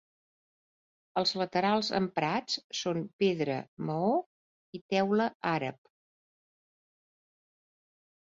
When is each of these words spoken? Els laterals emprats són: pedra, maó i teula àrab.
Els 1.21 1.31
laterals 1.39 1.89
emprats 1.97 2.55
són: 2.79 3.03
pedra, 3.23 3.57
maó 3.89 4.15
i 4.79 4.83
teula 4.95 5.27
àrab. 5.53 5.93